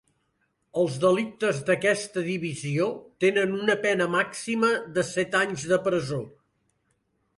[0.83, 2.87] Els delictes d'aquesta divisió
[3.27, 6.23] tenen una pena màxima de set anys de presó.